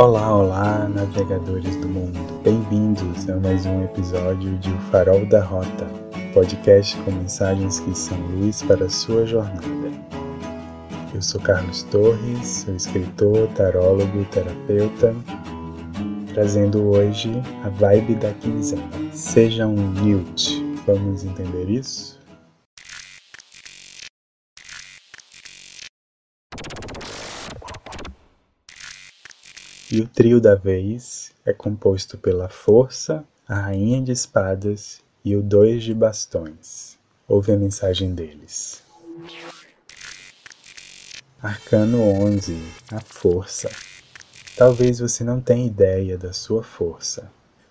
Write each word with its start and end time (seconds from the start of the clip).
Olá, 0.00 0.34
olá, 0.34 0.88
navegadores 0.88 1.76
do 1.76 1.86
mundo. 1.86 2.40
Bem-vindos 2.42 3.28
a 3.28 3.36
mais 3.36 3.66
um 3.66 3.84
episódio 3.84 4.56
de 4.56 4.70
O 4.70 4.78
Farol 4.90 5.26
da 5.26 5.44
Rota, 5.44 5.86
podcast 6.32 6.96
com 7.02 7.10
mensagens 7.10 7.80
que 7.80 7.94
são 7.94 8.16
luz 8.28 8.62
para 8.62 8.86
a 8.86 8.88
sua 8.88 9.26
jornada. 9.26 9.90
Eu 11.14 11.20
sou 11.20 11.38
Carlos 11.42 11.82
Torres, 11.82 12.46
sou 12.46 12.74
escritor, 12.74 13.46
tarólogo, 13.48 14.24
terapeuta, 14.30 15.14
trazendo 16.32 16.82
hoje 16.82 17.30
a 17.62 17.68
vibe 17.68 18.14
da 18.14 18.32
quinzena. 18.32 18.82
Seja 19.12 19.66
um 19.66 19.90
Newt, 20.00 20.64
vamos 20.86 21.24
entender 21.24 21.68
isso? 21.68 22.19
E 29.92 30.00
o 30.00 30.06
trio 30.06 30.40
da 30.40 30.54
vez 30.54 31.32
é 31.44 31.52
composto 31.52 32.16
pela 32.16 32.48
Força, 32.48 33.24
a 33.48 33.56
Rainha 33.56 34.00
de 34.00 34.12
Espadas 34.12 35.00
e 35.24 35.34
o 35.34 35.42
Dois 35.42 35.82
de 35.82 35.92
Bastões. 35.92 36.96
Ouve 37.26 37.50
a 37.50 37.56
mensagem 37.56 38.14
deles. 38.14 38.84
Arcano 41.42 42.02
11 42.02 42.56
A 42.92 43.00
Força. 43.00 43.68
Talvez 44.56 45.00
você 45.00 45.24
não 45.24 45.40
tenha 45.40 45.66
ideia 45.66 46.16
da 46.16 46.32
sua 46.32 46.62
força. 46.62 47.28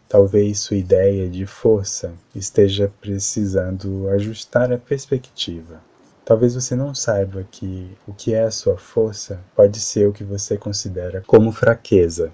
Talvez 0.10 0.60
sua 0.60 0.76
ideia 0.76 1.30
de 1.30 1.46
força 1.46 2.14
esteja 2.36 2.92
precisando 3.00 4.10
ajustar 4.10 4.74
a 4.74 4.78
perspectiva. 4.78 5.82
Talvez 6.30 6.54
você 6.54 6.76
não 6.76 6.94
saiba 6.94 7.44
que 7.50 7.98
o 8.08 8.14
que 8.14 8.36
é 8.36 8.44
a 8.44 8.52
sua 8.52 8.78
força 8.78 9.40
pode 9.56 9.80
ser 9.80 10.08
o 10.08 10.14
que 10.14 10.24
você 10.24 10.60
considera 10.60 11.24
como 11.26 11.52
fraqueza. 11.52 12.32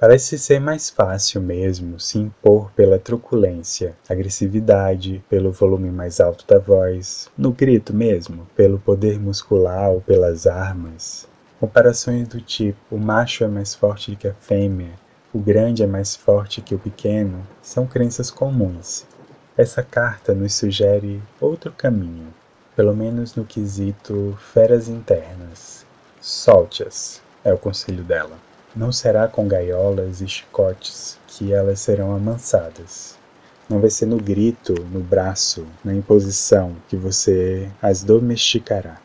Parece 0.00 0.36
ser 0.36 0.58
mais 0.58 0.90
fácil 0.90 1.40
mesmo 1.40 2.00
se 2.00 2.18
impor 2.18 2.72
pela 2.72 2.98
truculência, 2.98 3.94
agressividade, 4.08 5.24
pelo 5.30 5.52
volume 5.52 5.92
mais 5.92 6.18
alto 6.18 6.44
da 6.44 6.58
voz, 6.58 7.30
no 7.38 7.52
grito 7.52 7.94
mesmo, 7.94 8.48
pelo 8.56 8.80
poder 8.80 9.20
muscular 9.20 9.92
ou 9.92 10.00
pelas 10.00 10.44
armas. 10.44 11.28
Comparações 11.60 12.26
do 12.26 12.40
tipo 12.40 12.96
o 12.96 12.98
macho 12.98 13.44
é 13.44 13.48
mais 13.48 13.76
forte 13.76 14.16
que 14.16 14.26
a 14.26 14.34
fêmea, 14.34 14.90
o 15.32 15.38
grande 15.38 15.84
é 15.84 15.86
mais 15.86 16.16
forte 16.16 16.60
que 16.60 16.74
o 16.74 16.80
pequeno, 16.80 17.46
são 17.62 17.86
crenças 17.86 18.28
comuns. 18.28 19.06
Essa 19.56 19.84
carta 19.84 20.34
nos 20.34 20.52
sugere 20.54 21.22
outro 21.40 21.70
caminho, 21.70 22.34
pelo 22.76 22.94
menos 22.94 23.34
no 23.34 23.44
quesito 23.44 24.36
feras 24.52 24.88
internas. 24.88 25.86
Solte-as, 26.20 27.22
é 27.44 27.52
o 27.52 27.58
conselho 27.58 28.02
dela. 28.02 28.36
Não 28.74 28.90
será 28.90 29.28
com 29.28 29.46
gaiolas 29.46 30.20
e 30.20 30.26
chicotes 30.26 31.18
que 31.26 31.52
elas 31.52 31.80
serão 31.80 32.14
amansadas. 32.14 33.16
Não 33.68 33.80
vai 33.80 33.90
ser 33.90 34.06
no 34.06 34.18
grito, 34.18 34.74
no 34.92 35.00
braço, 35.00 35.66
na 35.84 35.94
imposição 35.94 36.74
que 36.88 36.96
você 36.96 37.70
as 37.80 38.02
domesticará. 38.02 39.00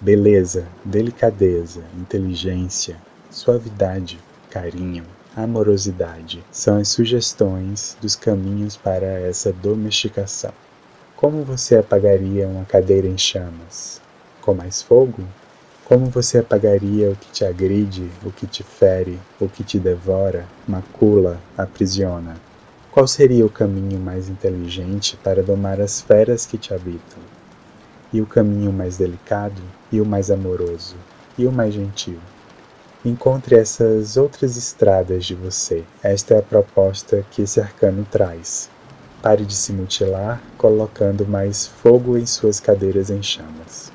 Beleza, 0.00 0.66
delicadeza, 0.84 1.82
inteligência, 1.98 2.96
suavidade, 3.30 4.18
carinho, 4.50 5.04
amorosidade 5.34 6.44
são 6.50 6.78
as 6.78 6.88
sugestões 6.88 7.96
dos 8.00 8.14
caminhos 8.14 8.76
para 8.76 9.06
essa 9.06 9.52
domesticação. 9.52 10.52
Como 11.16 11.42
você 11.44 11.76
apagaria 11.76 12.46
uma 12.46 12.66
cadeira 12.66 13.06
em 13.06 13.16
chamas? 13.16 14.02
Com 14.42 14.52
mais 14.52 14.82
fogo? 14.82 15.24
Como 15.82 16.10
você 16.10 16.40
apagaria 16.40 17.10
o 17.10 17.16
que 17.16 17.32
te 17.32 17.42
agride, 17.42 18.10
o 18.22 18.30
que 18.30 18.46
te 18.46 18.62
fere, 18.62 19.18
o 19.40 19.48
que 19.48 19.64
te 19.64 19.78
devora, 19.78 20.44
macula, 20.68 21.40
aprisiona? 21.56 22.36
Qual 22.92 23.08
seria 23.08 23.46
o 23.46 23.50
caminho 23.50 23.98
mais 23.98 24.28
inteligente 24.28 25.16
para 25.16 25.42
domar 25.42 25.80
as 25.80 26.02
feras 26.02 26.44
que 26.44 26.58
te 26.58 26.74
habitam? 26.74 27.22
E 28.12 28.20
o 28.20 28.26
caminho 28.26 28.70
mais 28.70 28.98
delicado, 28.98 29.62
e 29.90 30.02
o 30.02 30.04
mais 30.04 30.30
amoroso, 30.30 30.96
e 31.38 31.46
o 31.46 31.50
mais 31.52 31.72
gentil? 31.72 32.18
Encontre 33.02 33.56
essas 33.56 34.18
outras 34.18 34.58
estradas 34.58 35.24
de 35.24 35.34
você. 35.34 35.82
Esta 36.02 36.34
é 36.34 36.38
a 36.40 36.42
proposta 36.42 37.24
que 37.30 37.40
esse 37.40 37.58
arcano 37.58 38.06
traz. 38.10 38.68
Pare 39.22 39.44
de 39.44 39.54
se 39.54 39.72
mutilar, 39.72 40.42
colocando 40.56 41.26
mais 41.26 41.66
fogo 41.66 42.16
em 42.16 42.26
suas 42.26 42.60
cadeiras 42.60 43.10
em 43.10 43.22
chamas. 43.22 43.90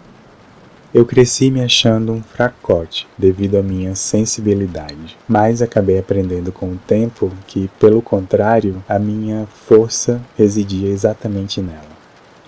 Eu 0.93 1.05
cresci 1.05 1.49
me 1.49 1.63
achando 1.63 2.11
um 2.11 2.21
fracote 2.21 3.07
devido 3.17 3.57
à 3.57 3.63
minha 3.63 3.95
sensibilidade, 3.95 5.17
mas 5.25 5.61
acabei 5.61 5.97
aprendendo 5.97 6.51
com 6.51 6.71
o 6.71 6.79
tempo 6.85 7.31
que, 7.47 7.69
pelo 7.79 8.01
contrário, 8.01 8.83
a 8.89 8.99
minha 8.99 9.47
força 9.47 10.21
residia 10.37 10.89
exatamente 10.89 11.61
nela. 11.61 11.91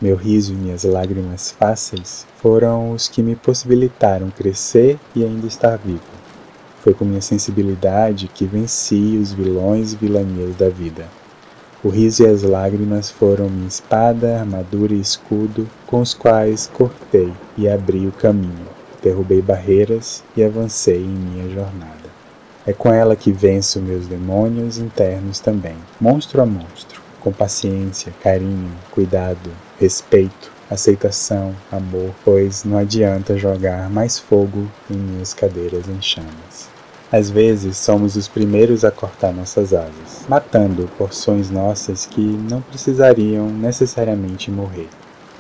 Meu 0.02 0.18
riso 0.18 0.52
e 0.52 0.58
minhas 0.58 0.84
lágrimas 0.84 1.52
fáceis 1.52 2.28
foram 2.42 2.92
os 2.92 3.08
que 3.08 3.24
me 3.24 3.38
possibilitaram 3.38 4.30
crescer 4.30 5.00
e 5.16 5.24
ainda 5.24 5.48
estar 5.48 5.78
vivo. 5.78 6.02
Foi 6.82 6.94
com 6.94 7.06
minha 7.06 7.22
sensibilidade 7.22 8.28
que 8.28 8.44
venci 8.44 9.18
os 9.22 9.32
vilões 9.32 9.94
e 9.94 9.96
vilanias 9.96 10.54
da 10.58 10.68
vida. 10.68 11.08
O 11.84 11.90
riso 11.90 12.24
e 12.24 12.28
as 12.28 12.44
lágrimas 12.44 13.10
foram 13.10 13.50
minha 13.50 13.68
espada, 13.68 14.40
armadura 14.40 14.94
e 14.94 15.02
escudo, 15.02 15.70
com 15.86 16.00
os 16.00 16.14
quais 16.14 16.72
cortei 16.74 17.30
e 17.58 17.68
abri 17.68 18.08
o 18.08 18.12
caminho, 18.14 18.68
derrubei 19.04 19.42
barreiras 19.42 20.24
e 20.34 20.42
avancei 20.42 21.02
em 21.02 21.10
minha 21.10 21.50
jornada. 21.54 22.10
É 22.66 22.72
com 22.72 22.94
ela 22.94 23.18
que 23.18 23.34
venço 23.34 23.82
meus 23.82 24.08
demônios 24.08 24.78
internos 24.78 25.42
também, 25.42 25.76
monstro 26.00 26.42
a 26.42 26.46
monstro, 26.46 27.02
com 27.20 27.34
paciência, 27.34 28.14
carinho, 28.24 28.72
cuidado, 28.90 29.52
respeito, 29.78 30.54
aceitação, 30.72 31.54
amor, 31.70 32.12
pois 32.24 32.64
não 32.64 32.78
adianta 32.78 33.38
jogar 33.38 33.90
mais 33.90 34.18
fogo 34.18 34.72
em 34.90 34.96
minhas 34.96 35.34
cadeiras 35.34 35.90
em 35.90 36.02
chamas. 36.02 36.73
Às 37.14 37.30
vezes 37.30 37.78
somos 37.78 38.16
os 38.16 38.28
primeiros 38.28 38.84
a 38.84 38.90
cortar 38.90 39.32
nossas 39.32 39.72
asas, 39.72 40.26
matando 40.28 40.90
porções 40.98 41.52
nossas 41.52 42.08
que 42.08 42.20
não 42.20 42.60
precisariam 42.60 43.48
necessariamente 43.50 44.50
morrer. 44.50 44.90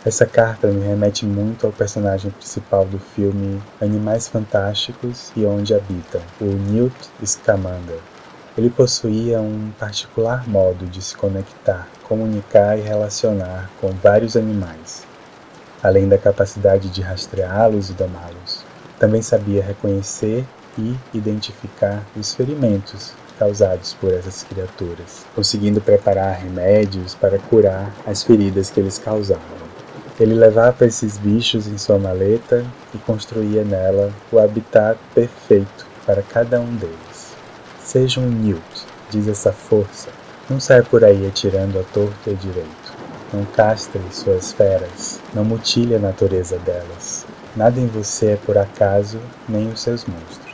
Essa 0.05 0.23
carta 0.27 0.67
me 0.67 0.85
remete 0.85 1.25
muito 1.25 1.65
ao 1.65 1.73
personagem 1.73 2.29
principal 2.29 2.85
do 2.85 2.99
filme 2.99 3.59
Animais 3.81 4.27
Fantásticos 4.27 5.31
e 5.35 5.47
Onde 5.47 5.73
Habita, 5.73 6.21
o 6.39 6.45
Newt 6.45 6.93
Scamander. 7.25 8.01
Ele 8.55 8.69
possuía 8.69 9.41
um 9.41 9.71
particular 9.79 10.47
modo 10.47 10.85
de 10.85 11.01
se 11.01 11.17
conectar, 11.17 11.89
comunicar 12.07 12.77
e 12.77 12.83
relacionar 12.83 13.71
com 13.81 13.89
vários 13.93 14.37
animais, 14.37 15.07
além 15.81 16.07
da 16.07 16.19
capacidade 16.19 16.91
de 16.91 17.01
rastreá-los 17.01 17.89
e 17.89 17.93
domá-los. 17.93 18.63
Também 18.99 19.23
sabia 19.23 19.63
reconhecer 19.63 20.45
e 20.77 20.95
identificar 21.13 22.03
os 22.15 22.33
ferimentos 22.33 23.13
causados 23.37 23.93
por 23.93 24.13
essas 24.13 24.43
criaturas, 24.43 25.25
conseguindo 25.35 25.81
preparar 25.81 26.39
remédios 26.39 27.15
para 27.15 27.39
curar 27.39 27.93
as 28.05 28.23
feridas 28.23 28.69
que 28.69 28.79
eles 28.79 28.97
causavam. 28.97 29.63
Ele 30.19 30.35
levava 30.35 30.85
esses 30.85 31.17
bichos 31.17 31.67
em 31.67 31.77
sua 31.77 31.97
maleta 31.97 32.63
e 32.93 32.97
construía 32.99 33.63
nela 33.63 34.11
o 34.31 34.39
habitat 34.39 34.99
perfeito 35.13 35.87
para 36.05 36.21
cada 36.21 36.59
um 36.59 36.75
deles. 36.75 37.33
Seja 37.83 38.19
um 38.19 38.29
Newt, 38.29 38.85
diz 39.09 39.27
essa 39.27 39.51
força, 39.51 40.09
não 40.49 40.59
saia 40.59 40.83
por 40.83 41.03
aí 41.03 41.25
atirando 41.27 41.79
a 41.79 41.83
torto 41.83 42.29
e 42.29 42.35
direito. 42.35 42.93
Não 43.33 43.45
castre 43.45 43.99
suas 44.11 44.53
feras, 44.53 45.19
não 45.33 45.43
mutile 45.43 45.95
a 45.95 45.99
natureza 45.99 46.59
delas. 46.59 47.25
Nada 47.55 47.79
em 47.79 47.87
você 47.87 48.31
é 48.31 48.35
por 48.35 48.57
acaso, 48.57 49.19
nem 49.49 49.69
os 49.69 49.81
seus 49.81 50.05
monstros. 50.05 50.52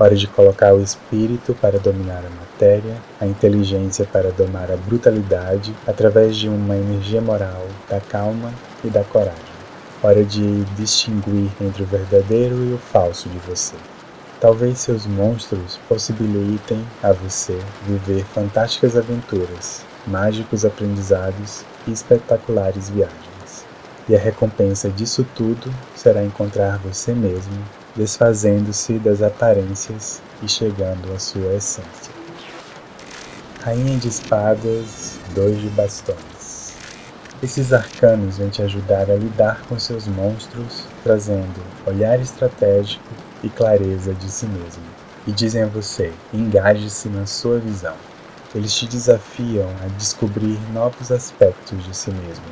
Hora 0.00 0.14
de 0.14 0.28
colocar 0.28 0.72
o 0.74 0.80
espírito 0.80 1.54
para 1.54 1.76
dominar 1.76 2.22
a 2.24 2.30
matéria, 2.30 2.94
a 3.20 3.26
inteligência 3.26 4.04
para 4.04 4.30
domar 4.30 4.70
a 4.70 4.76
brutalidade 4.76 5.74
através 5.88 6.36
de 6.36 6.48
uma 6.48 6.76
energia 6.76 7.20
moral 7.20 7.66
da 7.90 7.98
calma 7.98 8.52
e 8.84 8.88
da 8.88 9.02
coragem. 9.02 9.58
Hora 10.00 10.24
de 10.24 10.64
distinguir 10.76 11.50
entre 11.60 11.82
o 11.82 11.86
verdadeiro 11.86 12.64
e 12.64 12.72
o 12.72 12.78
falso 12.78 13.28
de 13.28 13.38
você. 13.38 13.74
Talvez 14.40 14.78
seus 14.78 15.04
monstros 15.04 15.80
possibilitem 15.88 16.80
a 17.02 17.10
você 17.10 17.58
viver 17.84 18.24
fantásticas 18.26 18.96
aventuras, 18.96 19.84
mágicos 20.06 20.64
aprendizados 20.64 21.64
e 21.88 21.90
espetaculares 21.90 22.88
viagens. 22.88 23.66
E 24.08 24.14
a 24.14 24.18
recompensa 24.18 24.88
disso 24.90 25.26
tudo 25.34 25.74
será 25.96 26.22
encontrar 26.22 26.78
você 26.78 27.12
mesmo 27.12 27.58
desfazendo-se 27.98 28.92
das 29.00 29.20
aparências 29.20 30.22
e 30.40 30.48
chegando 30.48 31.12
à 31.12 31.18
sua 31.18 31.52
essência. 31.54 32.14
Rainha 33.60 33.98
de 33.98 34.06
espadas, 34.06 35.18
dois 35.34 35.60
de 35.60 35.68
bastões. 35.70 36.74
Esses 37.42 37.72
arcanos 37.72 38.38
vêm 38.38 38.50
te 38.50 38.62
ajudar 38.62 39.10
a 39.10 39.16
lidar 39.16 39.62
com 39.68 39.76
seus 39.80 40.06
monstros, 40.06 40.84
trazendo 41.02 41.60
olhar 41.86 42.20
estratégico 42.20 43.04
e 43.42 43.48
clareza 43.48 44.14
de 44.14 44.30
si 44.30 44.46
mesmo. 44.46 44.82
e 45.26 45.32
dizem 45.32 45.64
a 45.64 45.66
você: 45.66 46.12
engaje-se 46.32 47.08
na 47.08 47.26
sua 47.26 47.58
visão. 47.58 47.96
Eles 48.54 48.72
te 48.72 48.86
desafiam 48.86 49.68
a 49.84 49.88
descobrir 49.98 50.58
novos 50.72 51.12
aspectos 51.12 51.84
de 51.84 51.94
si 51.94 52.10
mesmo, 52.10 52.46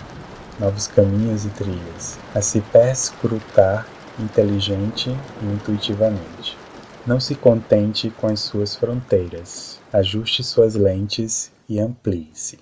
novos 0.59 0.87
caminhos 0.87 1.47
e 1.47 1.49
trilhas, 1.51 2.19
a 2.35 2.43
se 2.43 2.61
perscrutar 2.61 3.87
inteligente 4.19 5.11
e 5.43 5.47
intuitivamente. 5.47 6.57
Não 7.07 7.21
se 7.21 7.35
contente 7.35 8.11
com 8.11 8.27
as 8.27 8.41
suas 8.41 8.75
fronteiras, 8.75 9.81
ajuste 9.93 10.43
suas 10.43 10.75
lentes 10.75 11.53
e 11.69 11.79
amplie-se. 11.79 12.59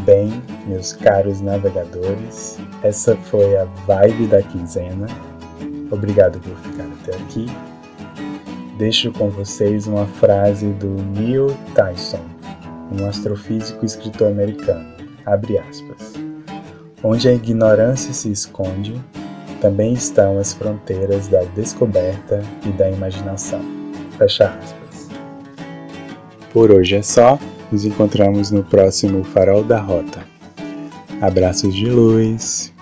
Bem, 0.00 0.42
meus 0.66 0.92
caros 0.92 1.40
navegadores, 1.40 2.58
essa 2.82 3.14
foi 3.16 3.56
a 3.56 3.64
vibe 3.64 4.26
da 4.26 4.42
quinzena. 4.42 5.06
Obrigado 5.90 6.38
por 6.40 6.56
ficar 6.56 6.84
até 6.84 7.14
aqui 7.16 7.46
deixo 8.78 9.10
com 9.12 9.28
vocês 9.28 9.88
uma 9.88 10.06
frase 10.06 10.68
do 10.74 10.88
Neil 10.88 11.48
Tyson, 11.74 12.24
um 12.92 13.06
astrofísico 13.06 13.84
e 13.84 13.86
escritor 13.86 14.28
americano. 14.28 14.86
Abre 15.26 15.58
aspas. 15.58 16.27
Onde 17.02 17.28
a 17.28 17.32
ignorância 17.32 18.12
se 18.12 18.30
esconde, 18.30 19.00
também 19.60 19.92
estão 19.92 20.38
as 20.38 20.52
fronteiras 20.52 21.28
da 21.28 21.42
descoberta 21.54 22.42
e 22.64 22.70
da 22.70 22.90
imaginação. 22.90 23.60
Fecha 24.16 24.46
aspas. 24.48 25.08
Por 26.52 26.70
hoje 26.70 26.96
é 26.96 27.02
só. 27.02 27.38
Nos 27.70 27.84
encontramos 27.84 28.50
no 28.50 28.64
próximo 28.64 29.22
Farol 29.22 29.62
da 29.62 29.78
Rota. 29.78 30.24
Abraços 31.20 31.74
de 31.74 31.90
luz. 31.90 32.72